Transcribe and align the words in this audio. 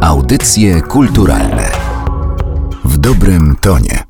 Audycje 0.00 0.82
kulturalne 0.82 1.70
w 2.84 2.98
dobrym 2.98 3.56
tonie. 3.60 4.04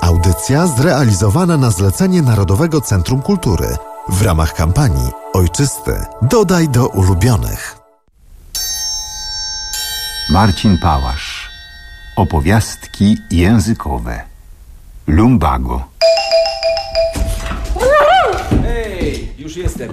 Audycja 0.00 0.66
zrealizowana 0.66 1.56
na 1.56 1.70
zlecenie 1.70 2.22
Narodowego 2.22 2.80
Centrum 2.80 3.22
Kultury 3.22 3.76
w 4.08 4.22
ramach 4.22 4.54
kampanii 4.54 5.10
Ojczysty 5.32 5.92
dodaj 6.22 6.68
do 6.68 6.88
ulubionych. 6.88 7.78
Marcin 10.30 10.78
Pałasz. 10.78 11.50
Opowiastki 12.16 13.18
językowe. 13.30 14.22
Lumbago. 15.06 15.84
Ej, 18.66 19.32
już 19.38 19.56
jestem. 19.56 19.92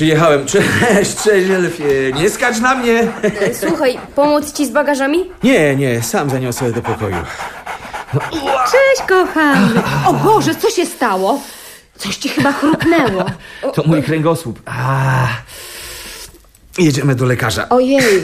Przyjechałem. 0.00 0.46
Cześć, 0.46 1.16
cześć, 1.24 1.50
Elfie. 1.50 2.12
Nie 2.14 2.30
skacz 2.30 2.58
na 2.58 2.74
mnie. 2.74 3.08
Słuchaj, 3.60 3.98
pomóc 4.14 4.52
ci 4.52 4.66
z 4.66 4.70
bagażami? 4.70 5.18
Nie, 5.42 5.76
nie, 5.76 6.02
sam 6.02 6.30
zaniosę 6.30 6.72
do 6.72 6.82
pokoju. 6.82 7.16
Cześć, 8.72 9.08
kochany. 9.08 9.82
O 10.06 10.12
Boże, 10.12 10.54
co 10.54 10.70
się 10.70 10.86
stało? 10.86 11.40
Coś 11.96 12.16
ci 12.16 12.28
chyba 12.28 12.52
chrupnęło. 12.52 13.24
To 13.74 13.82
mój 13.86 14.02
kręgosłup. 14.02 14.62
A, 14.66 15.26
jedziemy 16.78 17.14
do 17.14 17.24
lekarza. 17.24 17.68
Ojej. 17.68 18.22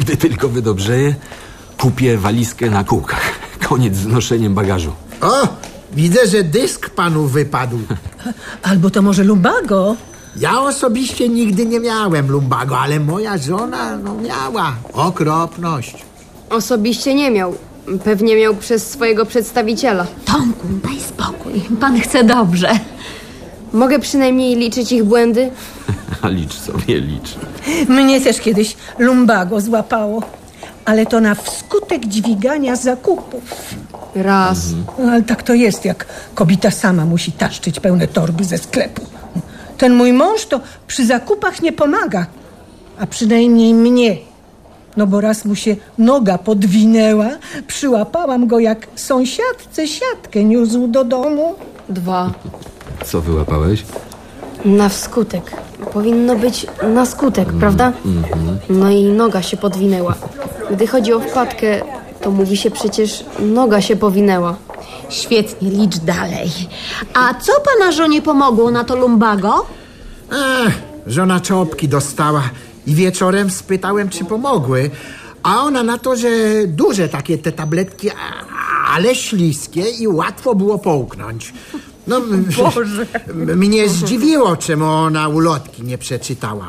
Gdy 0.00 0.16
tylko 0.16 0.48
wydobrzeję, 0.48 1.14
kupię 1.78 2.18
walizkę 2.18 2.70
na 2.70 2.84
kółkach. 2.84 3.32
Koniec 3.68 3.96
z 3.96 4.06
noszeniem 4.06 4.54
bagażu. 4.54 5.03
O, 5.20 5.48
widzę, 5.92 6.26
że 6.26 6.44
dysk 6.44 6.90
panu 6.90 7.26
wypadł. 7.26 7.78
Albo 8.62 8.90
to 8.90 9.02
może 9.02 9.24
lumbago? 9.24 9.96
Ja 10.36 10.60
osobiście 10.60 11.28
nigdy 11.28 11.66
nie 11.66 11.80
miałem 11.80 12.30
lumbago, 12.30 12.78
ale 12.78 13.00
moja 13.00 13.38
żona 13.38 13.96
no 13.96 14.14
miała. 14.14 14.74
Okropność. 14.92 16.04
Osobiście 16.50 17.14
nie 17.14 17.30
miał. 17.30 17.54
Pewnie 18.04 18.36
miał 18.36 18.54
przez 18.54 18.90
swojego 18.90 19.26
przedstawiciela. 19.26 20.06
Tomku, 20.24 20.66
daj 20.84 21.00
spokój. 21.00 21.52
Pan 21.80 22.00
chce 22.00 22.24
dobrze. 22.24 22.70
Mogę 23.72 23.98
przynajmniej 23.98 24.56
liczyć 24.56 24.92
ich 24.92 25.04
błędy? 25.04 25.50
A 26.22 26.28
licz 26.28 26.54
sobie, 26.54 27.00
licz. 27.00 27.34
Mnie 27.88 28.20
też 28.20 28.40
kiedyś 28.40 28.76
lumbago 28.98 29.60
złapało. 29.60 30.22
Ale 30.84 31.06
to 31.06 31.20
na 31.20 31.34
wskutek 31.34 32.06
dźwigania 32.06 32.76
zakupów. 32.76 33.42
Raz. 34.14 34.58
No, 34.98 35.10
ale 35.12 35.22
tak 35.22 35.42
to 35.42 35.54
jest, 35.54 35.84
jak 35.84 36.06
kobieta 36.34 36.70
sama 36.70 37.04
musi 37.04 37.32
taszczyć 37.32 37.80
pełne 37.80 38.08
torby 38.08 38.44
ze 38.44 38.58
sklepu. 38.58 39.02
Ten 39.78 39.94
mój 39.94 40.12
mąż 40.12 40.46
to 40.46 40.60
przy 40.86 41.06
zakupach 41.06 41.62
nie 41.62 41.72
pomaga. 41.72 42.26
A 42.98 43.06
przynajmniej 43.06 43.74
mnie. 43.74 44.16
No 44.96 45.06
bo 45.06 45.20
raz 45.20 45.44
mu 45.44 45.54
się 45.54 45.76
noga 45.98 46.38
podwinęła, 46.38 47.28
przyłapałam 47.66 48.46
go 48.46 48.58
jak 48.58 48.86
sąsiadce 48.96 49.88
siatkę 49.88 50.44
niósł 50.44 50.88
do 50.88 51.04
domu. 51.04 51.54
Dwa. 51.88 52.32
Co 53.04 53.20
wyłapałeś? 53.20 53.84
Na 54.64 54.88
wskutek. 54.88 55.56
Powinno 55.92 56.36
być 56.36 56.66
na 56.94 57.06
skutek, 57.06 57.52
prawda? 57.52 57.92
No 58.68 58.90
i 58.90 59.04
noga 59.04 59.42
się 59.42 59.56
podwinęła. 59.56 60.14
Gdy 60.70 60.86
chodzi 60.86 61.12
o 61.12 61.20
wpadkę, 61.20 61.80
to 62.24 62.30
mówi 62.30 62.56
się 62.56 62.70
przecież 62.70 63.24
noga 63.38 63.80
się 63.80 63.96
powinęła. 63.96 64.56
Świetnie, 65.10 65.70
licz 65.70 65.96
dalej. 65.96 66.50
A 67.14 67.34
co 67.34 67.52
pana 67.60 67.92
żonie 67.92 68.22
pomogło 68.22 68.70
na 68.70 68.84
to 68.84 68.96
lumbago? 68.96 69.66
Ech, 70.66 70.82
żona 71.06 71.40
czopki 71.40 71.88
dostała 71.88 72.42
i 72.86 72.94
wieczorem 72.94 73.50
spytałem, 73.50 74.08
czy 74.08 74.24
pomogły. 74.24 74.90
A 75.42 75.62
ona 75.62 75.82
na 75.82 75.98
to, 75.98 76.16
że 76.16 76.28
duże 76.66 77.08
takie 77.08 77.38
te 77.38 77.52
tabletki, 77.52 78.10
ale 78.94 79.14
śliskie 79.14 79.90
i 79.90 80.08
łatwo 80.08 80.54
było 80.54 80.78
połknąć. 80.78 81.52
No, 82.06 82.20
Boże. 82.58 83.06
mnie 83.56 83.88
zdziwiło, 83.88 84.56
czemu 84.56 84.84
ona 84.84 85.28
ulotki 85.28 85.82
nie 85.82 85.98
przeczytała. 85.98 86.66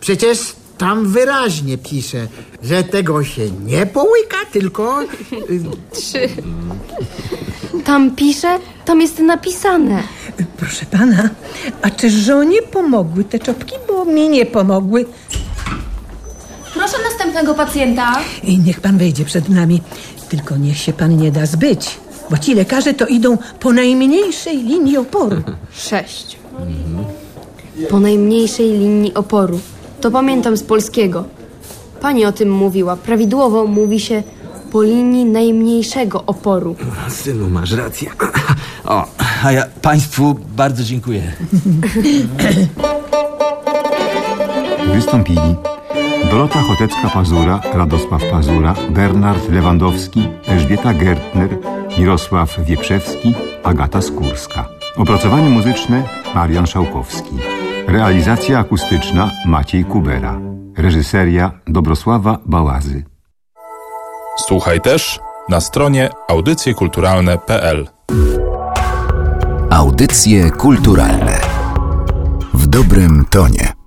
Przecież 0.00 0.38
tam 0.78 1.06
wyraźnie 1.08 1.78
pisze, 1.78 2.26
że 2.62 2.84
tego 2.84 3.24
się 3.24 3.50
nie 3.50 3.86
połyka, 3.86 4.36
tylko... 4.52 5.02
y, 5.02 5.06
Trzy. 5.92 6.28
Tam 7.84 8.10
pisze, 8.16 8.58
tam 8.84 9.00
jest 9.00 9.18
napisane. 9.18 10.02
Proszę 10.56 10.86
pana, 10.86 11.30
a 11.82 11.90
czy 11.90 12.10
żonie 12.10 12.62
pomogły 12.62 13.24
te 13.24 13.38
czopki? 13.38 13.74
Bo 13.88 14.04
mi 14.04 14.28
nie 14.28 14.46
pomogły. 14.46 15.06
Proszę 16.74 16.96
następnego 17.10 17.54
pacjenta. 17.54 18.12
I 18.42 18.58
niech 18.58 18.80
pan 18.80 18.98
wejdzie 18.98 19.24
przed 19.24 19.48
nami. 19.48 19.82
Tylko 20.28 20.56
niech 20.56 20.78
się 20.78 20.92
pan 20.92 21.16
nie 21.16 21.32
da 21.32 21.46
zbyć, 21.46 21.90
bo 22.30 22.38
ci 22.38 22.54
lekarze 22.54 22.94
to 22.94 23.06
idą 23.06 23.38
po 23.60 23.72
najmniejszej 23.72 24.56
linii 24.62 24.96
oporu. 24.96 25.42
Sześć. 25.74 26.36
Po 27.90 28.00
najmniejszej 28.00 28.70
linii 28.70 29.14
oporu. 29.14 29.60
To 30.02 30.10
pamiętam 30.10 30.56
z 30.56 30.62
polskiego. 30.62 31.24
Pani 32.00 32.24
o 32.24 32.32
tym 32.32 32.50
mówiła. 32.50 32.96
Prawidłowo 32.96 33.66
mówi 33.66 34.00
się 34.00 34.22
po 34.72 34.82
linii 34.82 35.24
najmniejszego 35.24 36.24
oporu. 36.26 36.76
Synu, 37.08 37.50
masz 37.50 37.72
rację. 37.72 38.10
O, 38.84 39.06
a 39.44 39.52
ja 39.52 39.64
Państwu 39.82 40.36
bardzo 40.56 40.84
dziękuję. 40.84 41.32
Wystąpili 44.94 45.56
Dorota 46.30 46.62
Chotecka-Pazura, 46.62 47.60
Radosław 47.74 48.22
Pazura, 48.30 48.74
Bernard 48.90 49.48
Lewandowski, 49.48 50.28
Elżbieta 50.46 50.94
Gertner, 50.94 51.58
Mirosław 51.98 52.64
Wieprzewski, 52.66 53.34
Agata 53.62 54.02
Skórska. 54.02 54.71
Opracowanie 54.96 55.48
muzyczne 55.48 56.02
Marian 56.34 56.66
Szałkowski. 56.66 57.36
Realizacja 57.86 58.58
akustyczna 58.58 59.30
Maciej 59.46 59.84
Kubera. 59.84 60.40
Reżyseria 60.76 61.50
Dobrosława 61.66 62.38
Bałazy. 62.46 63.04
Słuchaj 64.36 64.80
też 64.80 65.20
na 65.48 65.60
stronie 65.60 66.10
audycjekulturalne.pl. 66.28 67.88
Audycje 69.70 70.50
kulturalne 70.50 71.40
w 72.54 72.66
dobrym 72.66 73.24
tonie. 73.30 73.81